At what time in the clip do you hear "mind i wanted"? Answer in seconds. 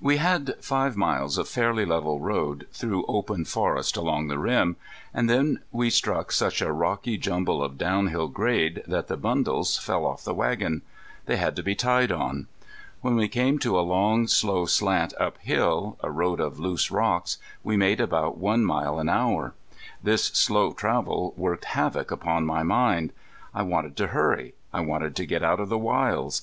22.62-23.96